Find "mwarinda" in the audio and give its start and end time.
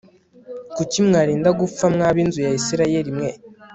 1.07-1.49